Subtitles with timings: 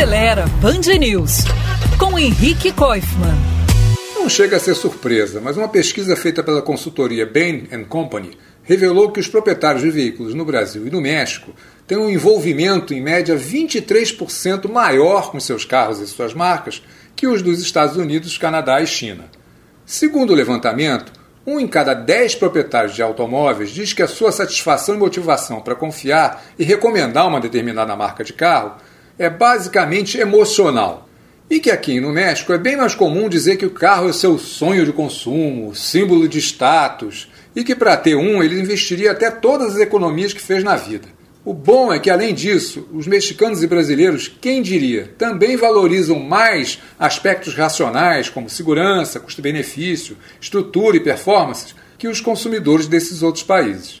[0.00, 1.44] Acelera Band News
[1.98, 3.36] com Henrique Koifman.
[4.14, 8.30] Não chega a ser surpresa, mas uma pesquisa feita pela consultoria Bain Company
[8.62, 11.52] revelou que os proprietários de veículos no Brasil e no México
[11.86, 16.82] têm um envolvimento em média 23% maior com seus carros e suas marcas
[17.14, 19.26] que os dos Estados Unidos, Canadá e China.
[19.84, 21.12] Segundo o levantamento,
[21.46, 25.74] um em cada dez proprietários de automóveis diz que a sua satisfação e motivação para
[25.74, 28.76] confiar e recomendar uma determinada marca de carro
[29.20, 31.06] é basicamente emocional.
[31.50, 34.38] E que aqui no México é bem mais comum dizer que o carro é seu
[34.38, 39.74] sonho de consumo, símbolo de status, e que para ter um ele investiria até todas
[39.74, 41.06] as economias que fez na vida.
[41.44, 46.78] O bom é que, além disso, os mexicanos e brasileiros, quem diria, também valorizam mais
[46.98, 53.98] aspectos racionais como segurança, custo-benefício, estrutura e performance que os consumidores desses outros países.